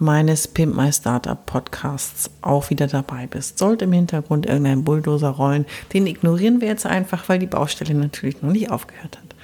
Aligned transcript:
meines 0.00 0.48
Pimp 0.48 0.74
My 0.74 0.92
Startup 0.92 1.44
Podcasts 1.46 2.30
auch 2.40 2.70
wieder 2.70 2.86
dabei 2.86 3.26
bist. 3.26 3.58
Sollte 3.58 3.84
im 3.84 3.92
Hintergrund 3.92 4.46
irgendein 4.46 4.82
Bulldozer 4.82 5.28
rollen, 5.28 5.66
den 5.92 6.06
ignorieren 6.06 6.60
wir 6.60 6.68
jetzt 6.68 6.86
einfach, 6.86 7.28
weil 7.28 7.38
die 7.38 7.46
Baustelle 7.46 7.94
natürlich 7.94 8.42
noch 8.42 8.50
nicht 8.50 8.70
aufgehört 8.70 9.18
hat. 9.18 9.34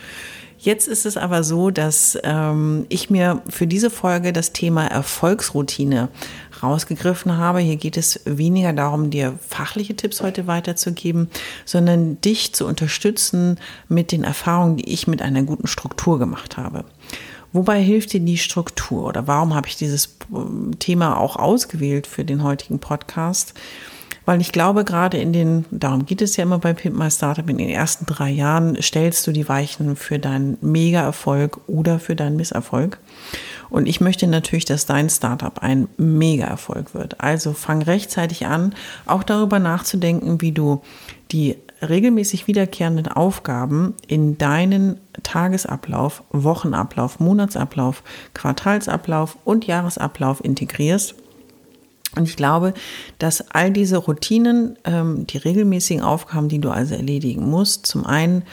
Jetzt 0.58 0.88
ist 0.88 1.04
es 1.06 1.16
aber 1.16 1.44
so, 1.44 1.70
dass 1.70 2.18
ähm, 2.24 2.86
ich 2.88 3.10
mir 3.10 3.42
für 3.48 3.66
diese 3.66 3.90
Folge 3.90 4.32
das 4.32 4.52
Thema 4.52 4.86
Erfolgsroutine 4.86 6.08
rausgegriffen 6.62 7.36
habe. 7.36 7.60
Hier 7.60 7.76
geht 7.76 7.96
es 7.98 8.20
weniger 8.24 8.72
darum, 8.72 9.10
dir 9.10 9.38
fachliche 9.46 9.94
Tipps 9.94 10.22
heute 10.22 10.46
weiterzugeben, 10.46 11.28
sondern 11.66 12.20
dich 12.22 12.54
zu 12.54 12.66
unterstützen 12.66 13.60
mit 13.88 14.10
den 14.10 14.24
Erfahrungen, 14.24 14.78
die 14.78 14.90
ich 14.92 15.06
mit 15.06 15.20
einer 15.20 15.42
guten 15.42 15.66
Struktur 15.66 16.18
gemacht 16.18 16.56
habe. 16.56 16.84
Wobei 17.56 17.82
hilft 17.82 18.12
dir 18.12 18.20
die 18.20 18.36
Struktur 18.36 19.06
oder 19.06 19.26
warum 19.26 19.54
habe 19.54 19.66
ich 19.66 19.76
dieses 19.76 20.14
ähm, 20.30 20.78
Thema 20.78 21.16
auch 21.16 21.36
ausgewählt 21.36 22.06
für 22.06 22.22
den 22.22 22.42
heutigen 22.42 22.80
Podcast? 22.80 23.54
Weil 24.26 24.40
ich 24.40 24.50
glaube, 24.52 24.84
gerade 24.84 25.16
in 25.18 25.32
den, 25.32 25.64
darum 25.70 26.04
geht 26.04 26.20
es 26.20 26.36
ja 26.36 26.42
immer 26.42 26.58
bei 26.58 26.74
Pimp 26.74 26.98
My 26.98 27.10
Startup, 27.10 27.48
in 27.48 27.58
den 27.58 27.70
ersten 27.70 28.06
drei 28.06 28.30
Jahren 28.30 28.76
stellst 28.82 29.24
du 29.26 29.32
die 29.32 29.48
Weichen 29.48 29.94
für 29.94 30.18
deinen 30.18 30.58
Mega-Erfolg 30.60 31.60
oder 31.68 32.00
für 32.00 32.16
deinen 32.16 32.36
Misserfolg. 32.36 32.98
Und 33.70 33.86
ich 33.86 34.00
möchte 34.00 34.26
natürlich, 34.26 34.64
dass 34.64 34.84
dein 34.84 35.08
Startup 35.08 35.62
ein 35.62 35.88
Mega-Erfolg 35.96 36.92
wird. 36.92 37.20
Also 37.20 37.52
fang 37.52 37.82
rechtzeitig 37.82 38.46
an, 38.46 38.74
auch 39.06 39.22
darüber 39.22 39.60
nachzudenken, 39.60 40.40
wie 40.40 40.52
du 40.52 40.82
die 41.30 41.56
regelmäßig 41.86 42.48
wiederkehrenden 42.48 43.08
Aufgaben 43.08 43.94
in 44.08 44.38
deinen 44.38 44.98
Tagesablauf, 45.22 46.24
Wochenablauf, 46.30 47.20
Monatsablauf, 47.20 48.02
Quartalsablauf 48.34 49.36
und 49.44 49.66
Jahresablauf 49.66 50.42
integrierst 50.42 51.14
und 52.16 52.28
ich 52.28 52.36
glaube, 52.36 52.74
dass 53.18 53.50
all 53.50 53.70
diese 53.70 53.98
Routinen, 53.98 54.78
ähm, 54.84 55.26
die 55.26 55.38
regelmäßigen 55.38 56.02
Aufgaben, 56.02 56.48
die 56.48 56.60
du 56.60 56.70
also 56.70 56.94
erledigen 56.94 57.48
musst, 57.48 57.86
zum 57.86 58.06
einen 58.06 58.44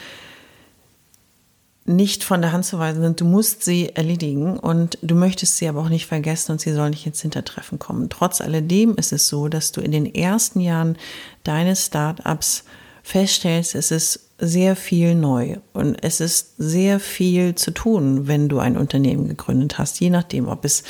nicht 1.86 2.24
von 2.24 2.40
der 2.40 2.52
Hand 2.52 2.64
zu 2.64 2.78
weisen 2.78 3.02
sind. 3.02 3.20
Du 3.20 3.24
musst 3.24 3.62
sie 3.62 3.90
erledigen 3.90 4.58
und 4.58 4.98
du 5.02 5.14
möchtest 5.14 5.58
sie 5.58 5.68
aber 5.68 5.80
auch 5.82 5.88
nicht 5.90 6.06
vergessen 6.06 6.52
und 6.52 6.60
sie 6.60 6.72
sollen 6.72 6.90
nicht 6.90 7.06
ins 7.06 7.20
Hintertreffen 7.20 7.78
kommen. 7.78 8.08
Trotz 8.08 8.40
alledem 8.40 8.96
ist 8.96 9.12
es 9.12 9.28
so, 9.28 9.48
dass 9.48 9.72
du 9.72 9.80
in 9.80 9.92
den 9.92 10.06
ersten 10.14 10.60
Jahren 10.60 10.96
deines 11.42 11.86
Startups 11.86 12.64
feststellst, 13.02 13.74
es 13.74 13.90
ist 13.90 14.23
sehr 14.38 14.74
viel 14.74 15.14
neu 15.14 15.56
und 15.72 15.96
es 16.02 16.20
ist 16.20 16.54
sehr 16.58 16.98
viel 16.98 17.54
zu 17.54 17.70
tun, 17.70 18.26
wenn 18.26 18.48
du 18.48 18.58
ein 18.58 18.76
Unternehmen 18.76 19.28
gegründet 19.28 19.78
hast, 19.78 20.00
je 20.00 20.10
nachdem, 20.10 20.48
ob 20.48 20.64
es 20.64 20.82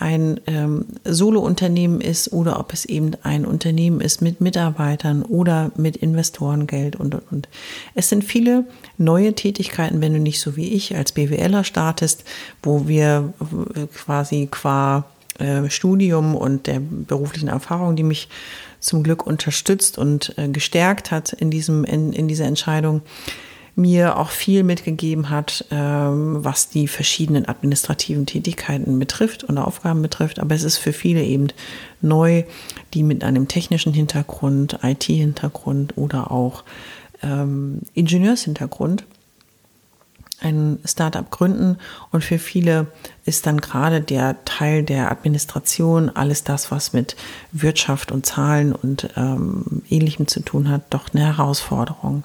ein 0.00 0.40
ähm, 0.46 0.86
Solo-Unternehmen 1.04 2.00
ist 2.00 2.32
oder 2.32 2.58
ob 2.58 2.72
es 2.72 2.86
eben 2.86 3.12
ein 3.22 3.44
Unternehmen 3.44 4.00
ist 4.00 4.22
mit 4.22 4.40
Mitarbeitern 4.40 5.22
oder 5.22 5.70
mit 5.76 5.96
Investorengeld 5.98 6.96
und, 6.96 7.14
und, 7.14 7.22
und. 7.30 7.48
Es 7.94 8.08
sind 8.08 8.24
viele 8.24 8.64
neue 8.96 9.34
Tätigkeiten, 9.34 10.00
wenn 10.00 10.14
du 10.14 10.18
nicht 10.18 10.40
so 10.40 10.56
wie 10.56 10.72
ich 10.72 10.96
als 10.96 11.12
BWLer 11.12 11.64
startest, 11.64 12.24
wo 12.62 12.88
wir 12.88 13.32
quasi 13.94 14.48
qua 14.50 15.04
äh, 15.38 15.68
Studium 15.68 16.34
und 16.34 16.66
der 16.66 16.80
beruflichen 16.80 17.48
Erfahrung, 17.48 17.94
die 17.94 18.02
mich 18.02 18.28
zum 18.80 19.02
Glück 19.02 19.26
unterstützt 19.26 19.98
und 19.98 20.34
äh, 20.38 20.48
gestärkt 20.48 21.10
hat 21.10 21.32
in, 21.32 21.50
diesem, 21.50 21.84
in, 21.84 22.12
in 22.12 22.28
dieser 22.28 22.46
Entscheidung, 22.46 23.02
mir 23.76 24.18
auch 24.18 24.30
viel 24.30 24.62
mitgegeben 24.62 25.30
hat, 25.30 25.64
ähm, 25.70 26.44
was 26.44 26.68
die 26.68 26.88
verschiedenen 26.88 27.48
administrativen 27.48 28.26
Tätigkeiten 28.26 28.98
betrifft 28.98 29.44
und 29.44 29.58
Aufgaben 29.58 30.02
betrifft. 30.02 30.38
Aber 30.38 30.54
es 30.54 30.64
ist 30.64 30.78
für 30.78 30.92
viele 30.92 31.22
eben 31.22 31.48
neu, 32.00 32.44
die 32.94 33.02
mit 33.02 33.22
einem 33.22 33.48
technischen 33.48 33.92
Hintergrund, 33.92 34.78
IT-Hintergrund 34.82 35.96
oder 35.96 36.30
auch 36.30 36.64
ähm, 37.22 37.80
Ingenieurshintergrund 37.94 39.04
ein 40.42 40.78
Startup 40.84 41.28
gründen 41.30 41.78
und 42.10 42.24
für 42.24 42.38
viele 42.38 42.86
ist 43.24 43.46
dann 43.46 43.60
gerade 43.60 44.00
der 44.00 44.44
Teil 44.44 44.82
der 44.82 45.10
Administration, 45.10 46.10
alles 46.10 46.44
das, 46.44 46.70
was 46.70 46.92
mit 46.92 47.16
Wirtschaft 47.52 48.12
und 48.12 48.26
Zahlen 48.26 48.72
und 48.74 49.10
ähm, 49.16 49.82
ähnlichem 49.88 50.26
zu 50.26 50.40
tun 50.40 50.68
hat, 50.68 50.82
doch 50.90 51.08
eine 51.12 51.24
Herausforderung. 51.26 52.24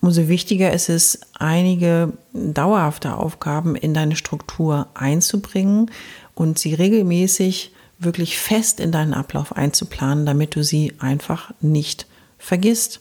Umso 0.00 0.28
wichtiger 0.28 0.72
ist 0.72 0.88
es, 0.88 1.20
einige 1.38 2.12
dauerhafte 2.32 3.16
Aufgaben 3.16 3.74
in 3.74 3.94
deine 3.94 4.14
Struktur 4.14 4.86
einzubringen 4.94 5.90
und 6.34 6.58
sie 6.58 6.74
regelmäßig 6.74 7.72
wirklich 7.98 8.38
fest 8.38 8.78
in 8.78 8.92
deinen 8.92 9.12
Ablauf 9.12 9.56
einzuplanen, 9.56 10.24
damit 10.24 10.54
du 10.54 10.62
sie 10.62 10.94
einfach 11.00 11.52
nicht 11.60 12.06
vergisst. 12.38 13.00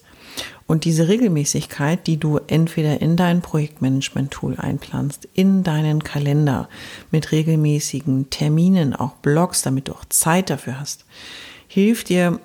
Und 0.66 0.84
diese 0.84 1.08
Regelmäßigkeit, 1.08 2.08
die 2.08 2.18
du 2.18 2.40
entweder 2.48 3.02
in 3.02 3.16
dein 3.16 3.42
Projektmanagement-Tool 3.42 4.58
einplanst, 4.58 5.28
in 5.34 5.64
deinen 5.64 6.04
Kalender 6.04 6.68
mit 7.12 7.32
regelmäßigen 7.32 8.30
Terminen, 8.30 8.96
auch 8.96 9.14
Blogs, 9.16 9.62
damit 9.62 9.88
du 9.88 9.94
auch 9.94 10.06
Zeit 10.10 10.50
dafür 10.50 10.80
hast, 10.80 11.06
hilft 11.68 12.10
dir 12.10 12.40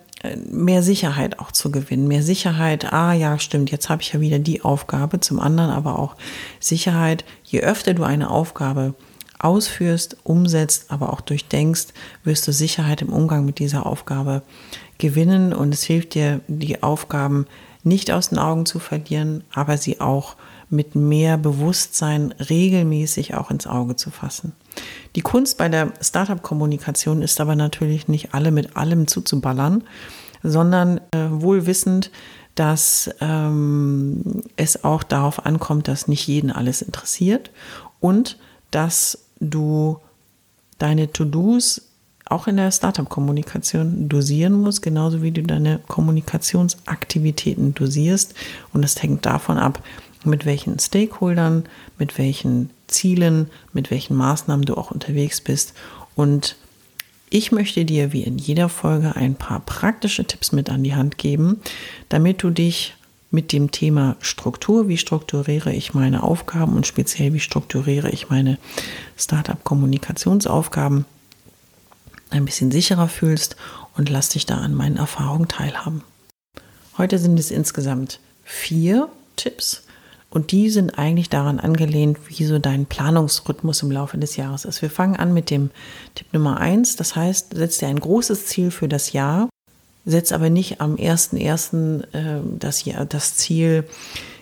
mehr 0.51 0.83
Sicherheit 0.83 1.39
auch 1.39 1.53
zu 1.53 1.71
gewinnen. 1.71 2.07
Mehr 2.07 2.23
Sicherheit, 2.23 2.93
ah 2.93 3.13
ja, 3.13 3.39
stimmt, 3.39 3.71
jetzt 3.71 3.89
habe 3.89 4.03
ich 4.03 4.13
ja 4.13 4.21
wieder 4.21 4.39
die 4.39 4.63
Aufgabe. 4.63 5.21
Zum 5.21 5.41
anderen 5.41 5.71
aber 5.71 5.99
auch 5.99 6.17
Sicherheit, 6.61 7.25
je 7.45 7.61
öfter 7.61 7.95
du 7.95 8.05
eine 8.05 8.31
Aufgabe 8.31 8.95
ausführst, 9.39 10.17
umsetzt, 10.23 10.87
aber 10.89 11.13
auch 11.13 11.21
durchdenkst, 11.21 11.89
wirst 12.23 12.47
du 12.47 12.53
Sicherheit 12.53 13.03
im 13.03 13.13
Umgang 13.13 13.45
mit 13.45 13.59
dieser 13.59 13.87
Aufgabe 13.87 14.43
gewinnen 14.99 15.53
und 15.53 15.75
es 15.75 15.83
hilft 15.83 16.15
dir, 16.15 16.41
die 16.47 16.83
Aufgaben 16.83 17.47
nicht 17.85 18.11
aus 18.11 18.29
den 18.29 18.39
Augen 18.39 18.67
zu 18.67 18.79
verlieren, 18.79 19.45
aber 19.53 19.77
sie 19.77 20.01
auch 20.01 20.37
mit 20.71 20.95
mehr 20.95 21.37
Bewusstsein 21.37 22.33
regelmäßig 22.33 23.35
auch 23.35 23.51
ins 23.51 23.67
Auge 23.67 23.97
zu 23.97 24.11
fassen. 24.11 24.53
Die 25.17 25.21
Kunst 25.21 25.59
bei 25.59 25.69
der 25.69 25.93
Startup-Kommunikation 26.01 27.23
ist 27.23 27.41
aber 27.41 27.57
natürlich 27.57 28.09
nicht 28.09 28.33
alle 28.33 28.51
mit 28.51 28.77
allem 28.77 29.07
zuzuballern, 29.07 29.85
sondern 30.43 30.99
äh, 31.13 31.29
wohl 31.29 31.67
wissend, 31.67 32.11
dass 32.55 33.11
ähm, 33.21 34.43
es 34.57 34.85
auch 34.85 35.03
darauf 35.03 35.45
ankommt, 35.45 35.89
dass 35.89 36.09
nicht 36.09 36.27
jeden 36.27 36.51
alles 36.51 36.83
interessiert 36.83 37.51
und 38.01 38.39
dass 38.71 39.19
du 39.41 39.99
deine 40.79 41.13
To-Dos 41.13 41.83
auch 42.33 42.47
in 42.47 42.57
der 42.57 42.73
Startup-Kommunikation 42.73 44.09
dosieren 44.09 44.55
musst, 44.55 44.83
genauso 44.83 45.23
wie 45.23 45.31
du 45.31 45.43
deine 45.43 45.81
Kommunikationsaktivitäten 45.87 47.75
dosierst. 47.75 48.35
Und 48.73 48.83
das 48.83 49.01
hängt 49.03 49.25
davon 49.27 49.59
ab, 49.59 49.83
mit 50.25 50.47
welchen 50.47 50.79
Stakeholdern, 50.79 51.65
mit 51.99 52.19
welchen 52.19 52.71
Zielen, 52.87 53.51
mit 53.73 53.91
welchen 53.91 54.17
Maßnahmen 54.17 54.65
du 54.65 54.77
auch 54.77 54.91
unterwegs 54.91 55.41
bist. 55.41 55.75
Und 56.15 56.57
ich 57.31 57.53
möchte 57.53 57.85
dir 57.85 58.13
wie 58.13 58.23
in 58.23 58.39
jeder 58.39 58.69
Folge 58.69 59.17
ein 59.17 59.35
paar 59.35 59.61
praktische 59.61 60.25
Tipps 60.25 60.53
mit 60.53 60.69
an 60.71 60.83
die 60.83 60.95
Hand 60.95 61.19
geben, 61.19 61.61
damit 62.09 62.43
du 62.43 62.51
dich 62.51 62.95
mit 63.31 63.53
dem 63.53 63.71
Thema 63.71 64.17
Struktur, 64.21 64.89
wie 64.89 64.99
strukturiere 64.99 65.73
ich 65.73 65.95
meine 65.95 66.23
Aufgaben 66.23 66.77
und 66.77 66.87
speziell 66.87 67.33
wie 67.33 67.41
strukturiere 67.41 68.11
ich 68.11 68.29
meine 68.29 68.59
Startup-Kommunikationsaufgaben, 69.17 71.07
ein 72.33 72.45
bisschen 72.45 72.71
sicherer 72.71 73.09
fühlst 73.09 73.57
und 73.97 74.09
lass 74.09 74.31
dich 74.31 74.47
da 74.47 74.59
an 74.59 74.75
meinen 74.75 74.97
Erfahrungen 74.97 75.49
teilhaben. 75.49 76.03
Heute 76.99 77.19
sind 77.19 77.39
es 77.39 77.51
insgesamt 77.51 78.21
vier 78.45 79.09
Tipps 79.37 79.85
Und 80.31 80.51
die 80.51 80.71
sind 80.71 80.99
eigentlich 80.99 81.29
daran 81.29 81.61
angelehnt, 81.61 82.17
wie 82.29 82.45
so 82.47 82.59
dein 82.59 82.87
Planungsrhythmus 82.87 83.83
im 83.83 83.91
Laufe 83.91 84.17
des 84.17 84.37
Jahres 84.37 84.65
ist. 84.65 84.81
Wir 84.81 84.89
fangen 84.89 85.17
an 85.17 85.35
mit 85.35 85.51
dem 85.51 85.71
Tipp 86.15 86.27
Nummer 86.33 86.59
eins. 86.59 86.97
Das 86.97 87.15
heißt, 87.15 87.55
setz 87.55 87.79
dir 87.79 87.89
ein 87.89 88.01
großes 88.01 88.47
Ziel 88.47 88.71
für 88.71 88.89
das 88.89 89.13
Jahr, 89.13 89.51
setz 90.07 90.33
aber 90.33 90.49
nicht 90.49 90.81
am 90.81 90.95
1.1. 90.95 92.05
Äh, 92.15 92.41
das, 92.59 92.85
das 93.11 93.35
Ziel, 93.37 93.85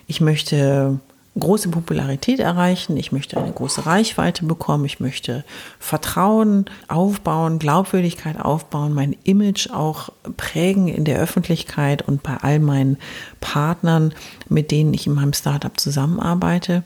ich 0.06 0.20
möchte 0.20 1.00
große 1.38 1.68
Popularität 1.68 2.40
erreichen, 2.40 2.96
ich 2.96 3.12
möchte 3.12 3.36
eine 3.36 3.52
große 3.52 3.86
Reichweite 3.86 4.44
bekommen, 4.44 4.84
ich 4.84 4.98
möchte 4.98 5.44
Vertrauen 5.78 6.64
aufbauen, 6.88 7.60
Glaubwürdigkeit 7.60 8.40
aufbauen, 8.40 8.92
mein 8.92 9.16
Image 9.22 9.70
auch 9.70 10.10
prägen 10.36 10.88
in 10.88 11.04
der 11.04 11.18
Öffentlichkeit 11.18 12.02
und 12.02 12.22
bei 12.22 12.36
all 12.36 12.58
meinen 12.58 12.98
Partnern, 13.40 14.12
mit 14.48 14.72
denen 14.72 14.92
ich 14.92 15.06
in 15.06 15.14
meinem 15.14 15.32
Startup 15.32 15.78
zusammenarbeite, 15.78 16.82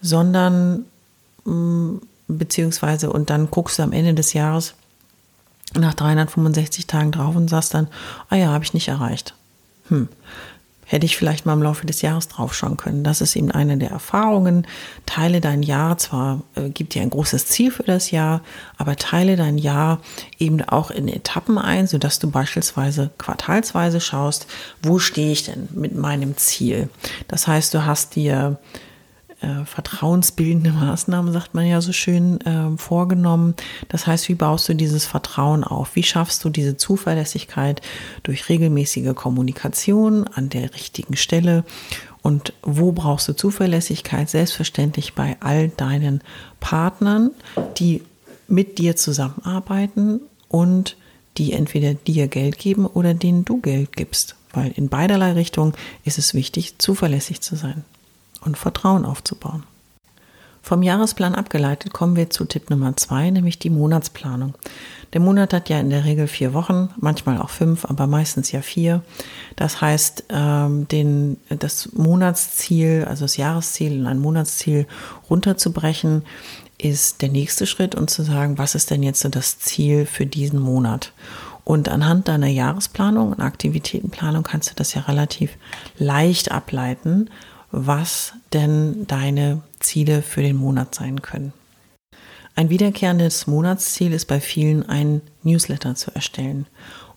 sondern 0.00 0.86
mm, 1.44 1.96
beziehungsweise 2.28 3.12
und 3.12 3.28
dann 3.28 3.50
guckst 3.50 3.78
du 3.78 3.82
am 3.82 3.92
Ende 3.92 4.14
des 4.14 4.32
Jahres 4.32 4.74
nach 5.74 5.94
365 5.94 6.86
Tagen 6.86 7.12
drauf 7.12 7.36
und 7.36 7.48
sagst 7.48 7.74
dann, 7.74 7.88
ah 8.30 8.36
ja, 8.36 8.48
habe 8.48 8.64
ich 8.64 8.74
nicht 8.74 8.88
erreicht. 8.88 9.34
Hm 9.88 10.08
hätte 10.92 11.06
ich 11.06 11.16
vielleicht 11.16 11.46
mal 11.46 11.54
im 11.54 11.62
Laufe 11.62 11.86
des 11.86 12.02
Jahres 12.02 12.28
draufschauen 12.28 12.76
können. 12.76 13.02
Das 13.02 13.22
ist 13.22 13.34
eben 13.34 13.50
eine 13.50 13.78
der 13.78 13.90
Erfahrungen. 13.90 14.66
Teile 15.06 15.40
dein 15.40 15.62
Jahr, 15.62 15.96
zwar 15.96 16.42
äh, 16.54 16.68
gibt 16.68 16.94
dir 16.94 17.00
ein 17.00 17.10
großes 17.10 17.46
Ziel 17.46 17.70
für 17.70 17.82
das 17.82 18.10
Jahr, 18.10 18.42
aber 18.76 18.96
teile 18.96 19.36
dein 19.36 19.56
Jahr 19.56 20.00
eben 20.38 20.62
auch 20.62 20.90
in 20.90 21.08
Etappen 21.08 21.56
ein, 21.56 21.86
sodass 21.86 22.18
du 22.18 22.30
beispielsweise 22.30 23.10
quartalsweise 23.16 24.00
schaust, 24.00 24.46
wo 24.82 24.98
stehe 24.98 25.32
ich 25.32 25.44
denn 25.44 25.68
mit 25.72 25.96
meinem 25.96 26.36
Ziel. 26.36 26.90
Das 27.26 27.46
heißt, 27.46 27.72
du 27.72 27.86
hast 27.86 28.14
dir 28.14 28.58
äh, 29.42 29.64
vertrauensbildende 29.64 30.70
Maßnahmen, 30.70 31.32
sagt 31.32 31.54
man 31.54 31.66
ja 31.66 31.80
so 31.80 31.92
schön, 31.92 32.40
äh, 32.42 32.76
vorgenommen. 32.76 33.54
Das 33.88 34.06
heißt, 34.06 34.28
wie 34.28 34.34
baust 34.34 34.68
du 34.68 34.74
dieses 34.74 35.04
Vertrauen 35.04 35.64
auf? 35.64 35.96
Wie 35.96 36.02
schaffst 36.02 36.44
du 36.44 36.50
diese 36.50 36.76
Zuverlässigkeit 36.76 37.82
durch 38.22 38.48
regelmäßige 38.48 39.14
Kommunikation 39.14 40.28
an 40.28 40.48
der 40.48 40.72
richtigen 40.74 41.16
Stelle? 41.16 41.64
Und 42.22 42.52
wo 42.62 42.92
brauchst 42.92 43.28
du 43.28 43.32
Zuverlässigkeit? 43.32 44.30
Selbstverständlich 44.30 45.14
bei 45.14 45.36
all 45.40 45.68
deinen 45.68 46.22
Partnern, 46.60 47.32
die 47.78 48.02
mit 48.46 48.78
dir 48.78 48.96
zusammenarbeiten 48.96 50.20
und 50.48 50.96
die 51.36 51.52
entweder 51.52 51.94
dir 51.94 52.28
Geld 52.28 52.58
geben 52.58 52.86
oder 52.86 53.14
denen 53.14 53.44
du 53.44 53.60
Geld 53.60 53.96
gibst. 53.96 54.36
Weil 54.52 54.70
in 54.72 54.88
beiderlei 54.88 55.32
Richtungen 55.32 55.72
ist 56.04 56.18
es 56.18 56.34
wichtig, 56.34 56.78
zuverlässig 56.78 57.40
zu 57.40 57.56
sein 57.56 57.84
und 58.44 58.58
Vertrauen 58.58 59.04
aufzubauen. 59.04 59.64
Vom 60.64 60.84
Jahresplan 60.84 61.34
abgeleitet 61.34 61.92
kommen 61.92 62.14
wir 62.14 62.30
zu 62.30 62.44
Tipp 62.44 62.70
Nummer 62.70 62.96
zwei, 62.96 63.30
nämlich 63.30 63.58
die 63.58 63.70
Monatsplanung. 63.70 64.54
Der 65.12 65.20
Monat 65.20 65.52
hat 65.52 65.68
ja 65.68 65.80
in 65.80 65.90
der 65.90 66.04
Regel 66.04 66.28
vier 66.28 66.54
Wochen, 66.54 66.88
manchmal 66.96 67.38
auch 67.38 67.50
fünf, 67.50 67.84
aber 67.84 68.06
meistens 68.06 68.52
ja 68.52 68.62
vier. 68.62 69.02
Das 69.56 69.80
heißt, 69.80 70.24
ähm, 70.30 70.86
den, 70.86 71.36
das 71.48 71.92
Monatsziel, 71.92 73.04
also 73.08 73.24
das 73.24 73.36
Jahresziel 73.36 73.92
in 73.92 74.06
ein 74.06 74.20
Monatsziel 74.20 74.86
runterzubrechen, 75.28 76.22
ist 76.78 77.22
der 77.22 77.28
nächste 77.28 77.66
Schritt 77.66 77.94
und 77.94 78.08
zu 78.08 78.22
sagen, 78.22 78.56
was 78.56 78.74
ist 78.74 78.90
denn 78.90 79.02
jetzt 79.02 79.20
so 79.20 79.28
das 79.28 79.58
Ziel 79.58 80.06
für 80.06 80.26
diesen 80.26 80.60
Monat? 80.60 81.12
Und 81.64 81.88
anhand 81.88 82.28
deiner 82.28 82.48
Jahresplanung 82.48 83.32
und 83.32 83.40
Aktivitätenplanung 83.40 84.42
kannst 84.42 84.70
du 84.70 84.74
das 84.74 84.94
ja 84.94 85.02
relativ 85.02 85.56
leicht 85.96 86.50
ableiten, 86.50 87.30
was 87.72 88.34
denn 88.52 89.06
deine 89.06 89.62
Ziele 89.80 90.22
für 90.22 90.42
den 90.42 90.56
Monat 90.56 90.94
sein 90.94 91.22
können. 91.22 91.52
Ein 92.54 92.68
wiederkehrendes 92.68 93.46
Monatsziel 93.46 94.12
ist 94.12 94.26
bei 94.26 94.38
vielen 94.38 94.88
ein 94.88 95.22
Newsletter 95.42 95.94
zu 95.94 96.14
erstellen 96.14 96.66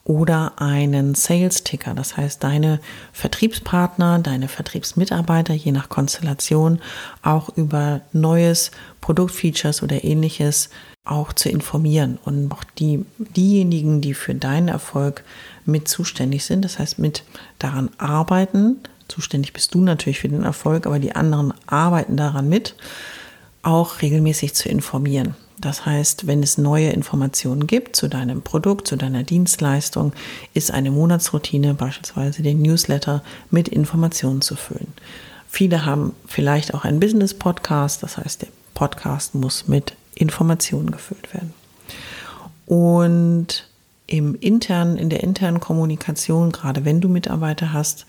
oder 0.05 0.61
einen 0.61 1.13
Sales-Ticker. 1.13 1.93
Das 1.93 2.15
heißt, 2.15 2.41
deine 2.43 2.79
Vertriebspartner, 3.11 4.19
deine 4.19 4.47
Vertriebsmitarbeiter, 4.47 5.53
je 5.53 5.71
nach 5.71 5.89
Konstellation, 5.89 6.79
auch 7.21 7.49
über 7.57 8.01
neues 8.13 8.71
Produktfeatures 9.01 9.83
oder 9.83 10.03
ähnliches 10.03 10.69
auch 11.03 11.33
zu 11.33 11.49
informieren 11.49 12.17
und 12.23 12.51
auch 12.51 12.63
die, 12.79 13.05
diejenigen, 13.17 14.01
die 14.01 14.13
für 14.13 14.35
deinen 14.35 14.69
Erfolg 14.69 15.23
mit 15.65 15.87
zuständig 15.87 16.45
sind, 16.45 16.63
das 16.63 16.79
heißt 16.79 16.97
mit 16.97 17.23
daran 17.59 17.89
arbeiten, 17.97 18.77
Zuständig 19.07 19.53
bist 19.53 19.73
du 19.73 19.81
natürlich 19.81 20.19
für 20.19 20.29
den 20.29 20.43
Erfolg, 20.43 20.85
aber 20.85 20.99
die 20.99 21.15
anderen 21.15 21.53
arbeiten 21.67 22.17
daran 22.17 22.49
mit, 22.49 22.75
auch 23.61 24.01
regelmäßig 24.01 24.53
zu 24.53 24.69
informieren. 24.69 25.35
Das 25.57 25.85
heißt, 25.85 26.27
wenn 26.27 26.43
es 26.43 26.57
neue 26.57 26.89
Informationen 26.89 27.65
gibt 27.65 27.95
zu 27.95 28.07
deinem 28.07 28.41
Produkt, 28.41 28.87
zu 28.87 28.97
deiner 28.97 29.23
Dienstleistung, 29.23 30.13
ist 30.53 30.71
eine 30.71 30.91
Monatsroutine 30.91 31.73
beispielsweise 31.73 32.43
den 32.43 32.61
Newsletter 32.61 33.23
mit 33.51 33.69
Informationen 33.69 34.41
zu 34.41 34.55
füllen. 34.55 34.93
Viele 35.47 35.85
haben 35.85 36.13
vielleicht 36.27 36.73
auch 36.73 36.83
einen 36.83 36.99
Business-Podcast, 36.99 38.03
das 38.03 38.17
heißt, 38.17 38.41
der 38.41 38.49
Podcast 38.73 39.35
muss 39.35 39.67
mit 39.67 39.93
Informationen 40.13 40.91
gefüllt 40.91 41.33
werden. 41.33 41.53
Und 42.65 43.69
im 44.07 44.35
internen, 44.35 44.97
in 44.97 45.09
der 45.09 45.23
internen 45.23 45.59
Kommunikation, 45.59 46.51
gerade 46.51 46.83
wenn 46.83 47.01
du 47.01 47.07
Mitarbeiter 47.07 47.73
hast, 47.73 48.05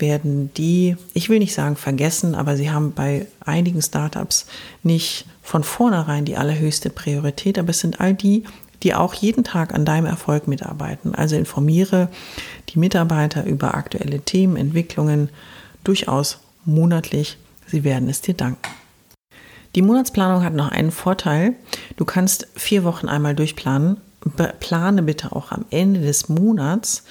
werden 0.00 0.52
die, 0.54 0.96
ich 1.14 1.28
will 1.28 1.38
nicht 1.38 1.54
sagen 1.54 1.76
vergessen, 1.76 2.34
aber 2.34 2.56
sie 2.56 2.70
haben 2.70 2.92
bei 2.92 3.26
einigen 3.40 3.82
Startups 3.82 4.46
nicht 4.82 5.26
von 5.42 5.64
vornherein 5.64 6.24
die 6.24 6.36
allerhöchste 6.36 6.90
Priorität, 6.90 7.58
aber 7.58 7.70
es 7.70 7.80
sind 7.80 8.00
all 8.00 8.14
die, 8.14 8.44
die 8.82 8.94
auch 8.94 9.14
jeden 9.14 9.44
Tag 9.44 9.74
an 9.74 9.84
deinem 9.84 10.06
Erfolg 10.06 10.46
mitarbeiten. 10.46 11.14
Also 11.14 11.36
informiere 11.36 12.08
die 12.68 12.78
Mitarbeiter 12.78 13.44
über 13.44 13.74
aktuelle 13.74 14.20
Themen, 14.20 14.56
Entwicklungen 14.56 15.30
durchaus 15.84 16.38
monatlich. 16.64 17.38
Sie 17.66 17.84
werden 17.84 18.08
es 18.08 18.20
dir 18.20 18.34
danken. 18.34 18.70
Die 19.74 19.82
Monatsplanung 19.82 20.42
hat 20.44 20.54
noch 20.54 20.70
einen 20.70 20.90
Vorteil. 20.90 21.54
Du 21.96 22.04
kannst 22.04 22.46
vier 22.54 22.84
Wochen 22.84 23.08
einmal 23.08 23.34
durchplanen. 23.34 23.98
Plane 24.60 25.02
bitte 25.02 25.32
auch 25.32 25.52
am 25.52 25.64
Ende 25.70 26.00
des 26.00 26.28
Monats 26.28 27.04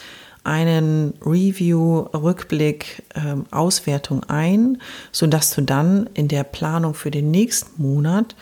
einen 0.47 1.13
Review, 1.25 1.99
Rückblick, 2.13 3.03
ähm, 3.15 3.45
Auswertung 3.51 4.23
ein, 4.23 4.81
sodass 5.11 5.51
du 5.51 5.61
dann 5.61 6.09
in 6.13 6.29
der 6.29 6.43
Planung 6.43 6.93
für 6.93 7.11
den 7.11 7.29
nächsten 7.29 7.81
Monat 7.81 8.35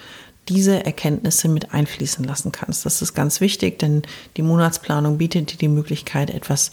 diese 0.47 0.85
Erkenntnisse 0.85 1.47
mit 1.47 1.73
einfließen 1.73 2.23
lassen 2.23 2.51
kannst. 2.51 2.85
Das 2.85 3.01
ist 3.01 3.15
ganz 3.15 3.41
wichtig, 3.41 3.79
denn 3.79 4.03
die 4.37 4.43
Monatsplanung 4.43 5.17
bietet 5.17 5.51
dir 5.51 5.57
die 5.57 5.67
Möglichkeit, 5.67 6.29
etwas 6.29 6.71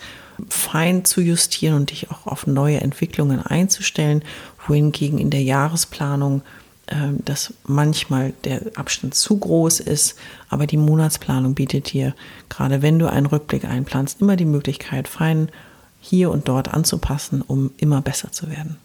fein 0.48 1.06
zu 1.06 1.22
justieren 1.22 1.76
und 1.76 1.90
dich 1.90 2.10
auch 2.10 2.26
auf 2.26 2.46
neue 2.46 2.80
Entwicklungen 2.80 3.40
einzustellen, 3.40 4.22
wohingegen 4.66 5.18
in 5.18 5.30
der 5.30 5.42
Jahresplanung 5.42 6.42
dass 7.24 7.54
manchmal 7.64 8.32
der 8.44 8.60
Abstand 8.74 9.14
zu 9.14 9.38
groß 9.38 9.80
ist, 9.80 10.16
aber 10.48 10.66
die 10.66 10.76
Monatsplanung 10.76 11.54
bietet 11.54 11.92
dir, 11.92 12.14
gerade 12.48 12.82
wenn 12.82 12.98
du 12.98 13.10
einen 13.10 13.26
Rückblick 13.26 13.64
einplanst, 13.64 14.20
immer 14.20 14.36
die 14.36 14.44
Möglichkeit, 14.44 15.08
fein 15.08 15.48
hier 16.00 16.30
und 16.30 16.48
dort 16.48 16.74
anzupassen, 16.74 17.40
um 17.40 17.70
immer 17.76 18.02
besser 18.02 18.32
zu 18.32 18.50
werden. 18.50 18.76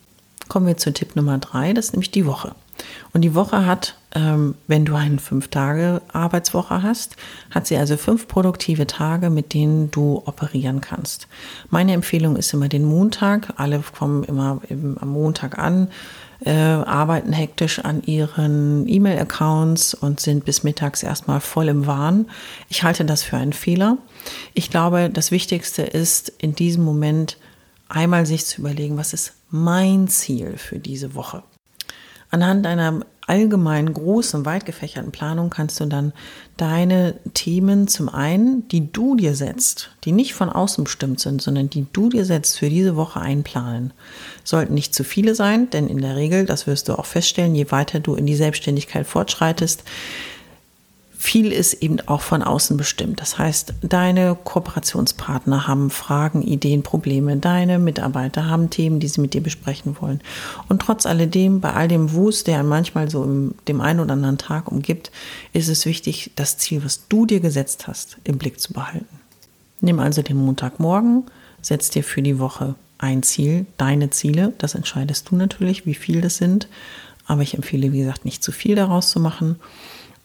Kommen 0.48 0.68
wir 0.68 0.78
zu 0.78 0.94
Tipp 0.94 1.16
Nummer 1.16 1.40
drei, 1.40 1.74
das 1.74 1.86
ist 1.86 1.94
nämlich 1.94 2.12
die 2.12 2.26
Woche. 2.26 2.56
Und 3.14 3.22
die 3.22 3.36
Woche 3.36 3.66
hat, 3.66 3.96
ähm, 4.14 4.56
wenn 4.68 4.86
du 4.86 4.96
eine 4.96 5.18
fünf 5.18 5.48
Tage 5.48 6.02
Arbeitswoche 6.14 6.84
hast, 6.84 7.16
hat 7.52 7.68
sie 7.68 7.76
also 7.76 7.98
fünf 7.98 8.28
produktive 8.28 8.88
Tage, 8.88 9.30
mit 9.30 9.54
denen 9.54 9.92
du 9.92 10.22
operieren 10.26 10.80
kannst. 10.80 11.28
Meine 11.70 11.94
Empfehlung 11.94 12.36
ist 12.36 12.54
immer 12.54 12.70
den 12.70 12.86
Montag. 12.86 13.54
Alle 13.58 13.80
kommen 13.98 14.24
immer 14.24 14.62
am 14.70 15.10
Montag 15.10 15.58
an, 15.58 15.90
äh, 16.46 16.52
arbeiten 16.52 17.34
hektisch 17.34 17.80
an 17.80 18.04
ihren 18.04 18.88
E-Mail-Accounts 18.88 19.94
und 19.94 20.20
sind 20.20 20.46
bis 20.46 20.64
mittags 20.64 21.04
erstmal 21.04 21.40
voll 21.40 21.68
im 21.68 21.88
Wahn. 21.88 22.28
Ich 22.70 22.84
halte 22.84 23.06
das 23.06 23.24
für 23.24 23.38
einen 23.38 23.54
Fehler. 23.54 23.98
Ich 24.54 24.70
glaube, 24.70 25.10
das 25.12 25.32
Wichtigste 25.32 25.82
ist 25.82 26.30
in 26.38 26.56
diesem 26.56 26.84
Moment 26.84 27.38
einmal 27.90 28.26
sich 28.26 28.46
zu 28.46 28.62
überlegen, 28.62 28.98
was 28.98 29.14
ist 29.14 29.34
mein 29.50 30.08
Ziel 30.08 30.58
für 30.58 30.80
diese 30.80 31.16
Woche. 31.16 31.44
Anhand 32.30 32.68
einer 32.68 33.06
allgemeinen 33.28 33.94
großen, 33.94 34.46
weit 34.46 34.66
gefächerten 34.66 35.12
Planung 35.12 35.50
kannst 35.50 35.80
du 35.80 35.86
dann 35.86 36.14
deine 36.56 37.16
Themen 37.34 37.88
zum 37.88 38.10
einen, 38.10 38.68
die 38.70 38.92
du 38.92 39.16
dir 39.16 39.36
setzt, 39.36 39.92
die 40.06 40.14
nicht 40.14 40.34
von 40.34 40.50
außen 40.50 40.86
bestimmt 40.86 41.20
sind, 41.20 41.42
sondern 41.42 41.70
die 41.70 41.86
du 41.92 42.10
dir 42.10 42.26
setzt 42.26 42.58
für 42.58 42.70
diese 42.70 42.96
Woche 42.96 43.20
einplanen. 43.20 43.94
Sollten 44.44 44.74
nicht 44.74 44.96
zu 44.96 45.04
viele 45.04 45.36
sein, 45.36 45.70
denn 45.70 45.88
in 45.88 46.02
der 46.02 46.16
Regel, 46.16 46.46
das 46.46 46.68
wirst 46.68 46.88
du 46.88 46.98
auch 46.98 47.06
feststellen, 47.06 47.54
je 47.54 47.70
weiter 47.70 48.00
du 48.00 48.16
in 48.16 48.26
die 48.26 48.36
Selbstständigkeit 48.36 49.06
fortschreitest, 49.06 49.84
viel 51.20 51.52
ist 51.52 51.74
eben 51.82 52.00
auch 52.02 52.22
von 52.22 52.44
außen 52.44 52.78
bestimmt. 52.78 53.20
Das 53.20 53.40
heißt, 53.40 53.74
deine 53.82 54.38
Kooperationspartner 54.44 55.68
haben 55.68 55.90
Fragen, 55.90 56.44
Ideen, 56.44 56.84
Probleme. 56.84 57.38
Deine 57.38 57.80
Mitarbeiter 57.80 58.46
haben 58.46 58.70
Themen, 58.70 59.00
die 59.00 59.08
sie 59.08 59.22
mit 59.22 59.34
dir 59.34 59.42
besprechen 59.42 59.98
wollen. 60.00 60.22
Und 60.70 60.84
trotz 60.84 61.08
alledem, 61.08 61.60
bei 61.60 61.74
all 61.74 61.88
dem 61.88 62.14
Wust, 62.14 62.46
der 62.46 62.62
manchmal 62.64 63.10
so 63.10 63.24
im, 63.24 63.56
dem 63.68 63.82
einen 63.82 64.00
oder 64.00 64.14
anderen 64.14 64.38
Tag 64.38 64.72
umgibt, 64.72 65.12
ist 65.54 65.70
es 65.70 65.88
wichtig, 65.88 66.32
das 66.36 66.60
Ziel, 66.60 66.86
was 66.86 67.08
du 67.08 67.26
dir 67.26 67.40
gesetzt 67.40 67.88
hast, 67.88 68.18
im 68.24 68.38
Blick 68.38 68.60
zu 68.60 68.74
behalten. 68.74 69.08
Nimm 69.82 70.00
also 70.00 70.22
den 70.22 70.38
Montagmorgen, 70.38 71.24
setz 71.62 71.90
dir 71.90 72.04
für 72.04 72.22
die 72.22 72.38
Woche 72.38 72.76
ein 73.00 73.24
Ziel, 73.24 73.66
deine 73.78 74.12
Ziele. 74.12 74.54
Das 74.60 74.76
entscheidest 74.76 75.32
du 75.32 75.36
natürlich, 75.36 75.88
wie 75.88 75.96
viel 75.96 76.22
das 76.22 76.38
sind. 76.38 76.68
Aber 77.26 77.42
ich 77.42 77.56
empfehle, 77.56 77.92
wie 77.92 78.00
gesagt, 78.00 78.24
nicht 78.24 78.44
zu 78.44 78.52
viel 78.52 78.76
daraus 78.76 79.10
zu 79.10 79.20
machen 79.20 79.58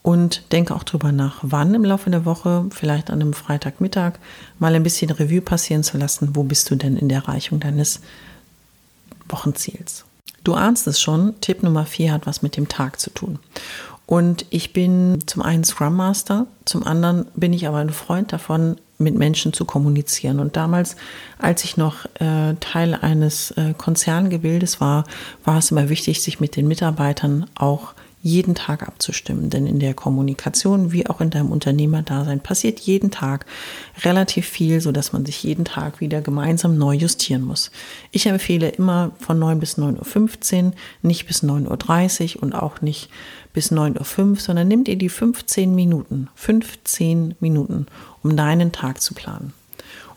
und 0.03 0.51
denke 0.51 0.75
auch 0.75 0.83
darüber 0.83 1.11
nach, 1.11 1.39
wann 1.41 1.73
im 1.73 1.85
Laufe 1.85 2.09
der 2.09 2.25
Woche, 2.25 2.65
vielleicht 2.69 3.09
an 3.09 3.21
einem 3.21 3.33
Freitagmittag, 3.33 4.19
mal 4.59 4.75
ein 4.75 4.83
bisschen 4.83 5.09
Revue 5.09 5.41
passieren 5.41 5.83
zu 5.83 5.97
lassen, 5.97 6.35
wo 6.35 6.43
bist 6.43 6.69
du 6.69 6.75
denn 6.75 6.97
in 6.97 7.09
der 7.09 7.19
Erreichung 7.19 7.59
deines 7.59 8.01
Wochenziels. 9.29 10.05
Du 10.43 10.53
ahnst 10.53 10.87
es 10.87 11.01
schon, 11.01 11.39
Tipp 11.39 11.63
Nummer 11.63 11.85
vier 11.85 12.11
hat 12.11 12.27
was 12.27 12.41
mit 12.41 12.57
dem 12.57 12.67
Tag 12.67 12.99
zu 12.99 13.09
tun. 13.09 13.39
Und 14.05 14.45
ich 14.49 14.73
bin 14.73 15.23
zum 15.25 15.41
einen 15.41 15.63
Scrum 15.63 15.95
Master, 15.95 16.47
zum 16.65 16.85
anderen 16.85 17.25
bin 17.35 17.53
ich 17.53 17.65
aber 17.65 17.77
ein 17.77 17.89
Freund 17.89 18.33
davon, 18.33 18.75
mit 18.97 19.15
Menschen 19.15 19.53
zu 19.53 19.65
kommunizieren. 19.65 20.39
Und 20.39 20.55
damals, 20.55 20.97
als 21.39 21.63
ich 21.63 21.77
noch 21.77 22.05
äh, 22.19 22.55
Teil 22.59 22.93
eines 22.95 23.51
äh, 23.51 23.73
Konzerngebildes 23.77 24.81
war, 24.81 25.05
war 25.45 25.57
es 25.57 25.71
immer 25.71 25.89
wichtig, 25.89 26.21
sich 26.21 26.39
mit 26.39 26.55
den 26.55 26.67
Mitarbeitern 26.67 27.45
auch 27.55 27.93
jeden 28.23 28.55
Tag 28.55 28.87
abzustimmen. 28.87 29.49
Denn 29.49 29.67
in 29.67 29.79
der 29.79 29.93
Kommunikation 29.93 30.91
wie 30.93 31.05
auch 31.07 31.21
in 31.21 31.29
deinem 31.29 31.51
Unternehmerdasein 31.51 32.39
passiert 32.39 32.79
jeden 32.79 33.11
Tag 33.11 33.45
relativ 34.03 34.47
viel, 34.47 34.79
so 34.81 34.91
dass 34.91 35.11
man 35.11 35.25
sich 35.25 35.43
jeden 35.43 35.65
Tag 35.65 35.99
wieder 35.99 36.21
gemeinsam 36.21 36.77
neu 36.77 36.93
justieren 36.93 37.43
muss. 37.43 37.69
Ich 38.11 38.25
empfehle 38.25 38.69
immer 38.69 39.11
von 39.19 39.37
9 39.37 39.59
bis 39.59 39.77
9.15 39.77 40.63
Uhr, 40.63 40.71
nicht 41.01 41.27
bis 41.27 41.43
9.30 41.43 42.37
Uhr 42.37 42.43
und 42.43 42.53
auch 42.53 42.81
nicht 42.81 43.09
bis 43.51 43.71
9.05 43.71 44.29
Uhr, 44.29 44.35
sondern 44.37 44.67
nimm 44.69 44.85
dir 44.85 44.95
die 44.95 45.09
15 45.09 45.75
Minuten, 45.75 46.29
15 46.35 47.35
Minuten, 47.41 47.87
um 48.23 48.37
deinen 48.37 48.71
Tag 48.71 49.01
zu 49.01 49.13
planen 49.13 49.53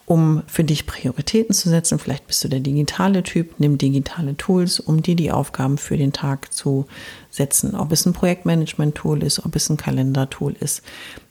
um 0.07 0.43
für 0.47 0.65
dich 0.65 0.87
Prioritäten 0.87 1.55
zu 1.55 1.69
setzen. 1.69 1.99
Vielleicht 1.99 2.27
bist 2.27 2.43
du 2.43 2.49
der 2.49 2.61
digitale 2.61 3.23
Typ, 3.23 3.59
nimm 3.59 3.77
digitale 3.77 4.37
Tools, 4.37 4.81
um 4.81 5.03
dir 5.03 5.17
die 5.17 5.33
Aufgaben 5.33 5.79
für 5.79 5.97
den 5.97 6.13
Tag 6.13 6.55
zu 6.55 6.87
setzen. 7.29 7.75
Ob 7.75 7.93
es 7.93 8.07
ein 8.07 8.13
Projektmanagement-Tool 8.13 9.23
ist, 9.23 9.45
ob 9.45 9.57
es 9.57 9.69
ein 9.69 9.77
Kalendertool 9.77 10.55
ist. 10.59 10.83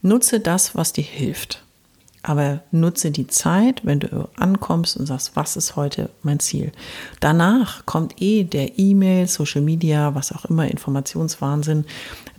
Nutze 0.02 0.40
das, 0.40 0.76
was 0.76 0.94
dir 0.94 1.04
hilft. 1.04 1.65
Aber 2.28 2.62
nutze 2.72 3.12
die 3.12 3.28
Zeit, 3.28 3.82
wenn 3.86 4.00
du 4.00 4.28
ankommst 4.36 4.98
und 4.98 5.06
sagst, 5.06 5.36
was 5.36 5.56
ist 5.56 5.76
heute 5.76 6.10
mein 6.24 6.40
Ziel. 6.40 6.72
Danach 7.20 7.86
kommt 7.86 8.20
eh 8.20 8.44
der 8.44 8.80
E-Mail, 8.80 9.28
Social 9.28 9.62
Media, 9.62 10.16
was 10.16 10.32
auch 10.32 10.46
immer, 10.46 10.68
Informationswahnsinn, 10.68 11.86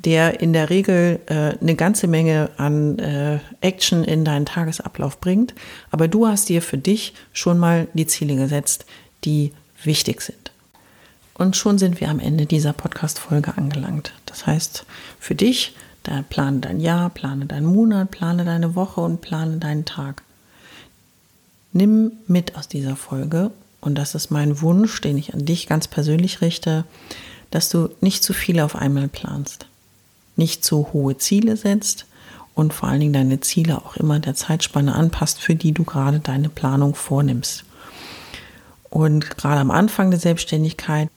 der 0.04 0.40
in 0.40 0.52
der 0.52 0.70
Regel 0.70 1.20
äh, 1.26 1.56
eine 1.60 1.76
ganze 1.76 2.08
Menge 2.08 2.50
an 2.56 2.98
äh, 2.98 3.38
Action 3.60 4.02
in 4.02 4.24
deinen 4.24 4.44
Tagesablauf 4.44 5.20
bringt. 5.20 5.54
Aber 5.92 6.08
du 6.08 6.26
hast 6.26 6.48
dir 6.48 6.62
für 6.62 6.78
dich 6.78 7.14
schon 7.32 7.56
mal 7.56 7.86
die 7.94 8.08
Ziele 8.08 8.34
gesetzt, 8.34 8.86
die 9.24 9.52
wichtig 9.84 10.20
sind. 10.20 10.50
Und 11.34 11.54
schon 11.54 11.78
sind 11.78 12.00
wir 12.00 12.08
am 12.08 12.18
Ende 12.18 12.46
dieser 12.46 12.72
Podcast-Folge 12.72 13.56
angelangt. 13.56 14.12
Das 14.24 14.48
heißt, 14.48 14.84
für 15.20 15.36
dich 15.36 15.76
da 16.06 16.22
plane 16.22 16.60
dein 16.60 16.80
Jahr, 16.80 17.10
plane 17.10 17.46
deinen 17.46 17.66
Monat, 17.66 18.10
plane 18.10 18.44
deine 18.44 18.74
Woche 18.74 19.00
und 19.00 19.20
plane 19.20 19.58
deinen 19.58 19.84
Tag. 19.84 20.22
Nimm 21.72 22.12
mit 22.26 22.56
aus 22.56 22.68
dieser 22.68 22.96
Folge, 22.96 23.50
und 23.80 23.96
das 23.96 24.14
ist 24.14 24.30
mein 24.30 24.60
Wunsch, 24.62 25.00
den 25.00 25.18
ich 25.18 25.34
an 25.34 25.44
dich 25.44 25.66
ganz 25.66 25.88
persönlich 25.88 26.40
richte, 26.40 26.84
dass 27.50 27.68
du 27.68 27.88
nicht 28.00 28.22
zu 28.24 28.32
viel 28.32 28.60
auf 28.60 28.76
einmal 28.76 29.08
planst, 29.08 29.66
nicht 30.36 30.64
zu 30.64 30.92
hohe 30.92 31.16
Ziele 31.18 31.56
setzt 31.56 32.06
und 32.54 32.72
vor 32.72 32.88
allen 32.88 33.00
Dingen 33.00 33.12
deine 33.12 33.40
Ziele 33.40 33.78
auch 33.78 33.96
immer 33.96 34.18
der 34.18 34.34
Zeitspanne 34.34 34.94
anpasst, 34.94 35.40
für 35.40 35.54
die 35.54 35.72
du 35.72 35.84
gerade 35.84 36.20
deine 36.20 36.48
Planung 36.48 36.94
vornimmst. 36.94 37.64
Und 38.90 39.36
gerade 39.36 39.60
am 39.60 39.70
Anfang 39.70 40.10
der 40.10 40.20
Selbstständigkeit 40.20 41.10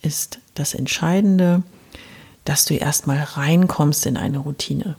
ist 0.00 0.38
das 0.54 0.74
Entscheidende, 0.74 1.62
dass 2.48 2.64
du 2.64 2.74
erstmal 2.74 3.18
reinkommst 3.18 4.06
in 4.06 4.16
eine 4.16 4.38
Routine. 4.38 4.96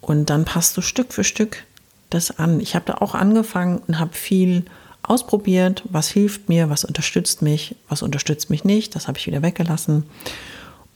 Und 0.00 0.30
dann 0.30 0.44
passt 0.44 0.76
du 0.76 0.80
Stück 0.80 1.12
für 1.12 1.24
Stück 1.24 1.64
das 2.08 2.38
an. 2.38 2.60
Ich 2.60 2.76
habe 2.76 2.84
da 2.86 2.94
auch 2.98 3.16
angefangen 3.16 3.78
und 3.88 3.98
habe 3.98 4.14
viel 4.14 4.64
ausprobiert, 5.02 5.82
was 5.90 6.08
hilft 6.08 6.48
mir, 6.48 6.70
was 6.70 6.84
unterstützt 6.84 7.42
mich, 7.42 7.74
was 7.88 8.02
unterstützt 8.02 8.48
mich 8.48 8.62
nicht, 8.62 8.94
das 8.94 9.08
habe 9.08 9.18
ich 9.18 9.26
wieder 9.26 9.42
weggelassen. 9.42 10.04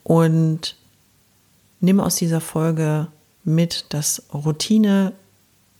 Und 0.04 0.76
nimm 1.80 1.98
aus 1.98 2.14
dieser 2.14 2.40
Folge 2.40 3.08
mit, 3.42 3.86
dass 3.88 4.22
Routine 4.32 5.14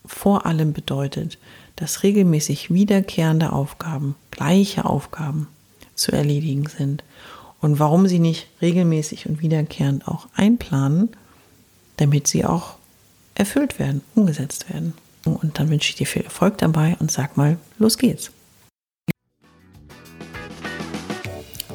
vor 0.05 0.47
allem 0.47 0.73
bedeutet, 0.73 1.39
dass 1.77 2.03
regelmäßig 2.03 2.73
wiederkehrende 2.73 3.53
Aufgaben, 3.53 4.17
gleiche 4.33 4.85
Aufgaben 4.85 5.47
zu 5.95 6.11
erledigen 6.11 6.67
sind 6.67 7.05
und 7.67 7.81
warum 7.81 8.07
sie 8.07 8.21
nicht 8.21 8.47
regelmäßig 8.63 9.29
und 9.29 9.43
wiederkehrend 9.43 10.07
auch 10.07 10.29
einplanen, 10.37 11.09
damit 11.97 12.29
sie 12.29 12.45
auch 12.45 12.77
erfüllt 13.35 13.81
werden, 13.81 14.03
umgesetzt 14.15 14.71
werden. 14.71 14.95
Und 15.25 15.59
dann 15.59 15.69
wünsche 15.69 15.91
ich 15.91 15.97
dir 15.97 16.07
viel 16.07 16.23
Erfolg 16.23 16.59
dabei 16.59 16.97
und 17.01 17.11
sag 17.11 17.37
mal, 17.37 17.57
los 17.81 17.99
geht's. 17.99 18.31